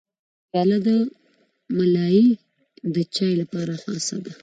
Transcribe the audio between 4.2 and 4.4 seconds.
ده.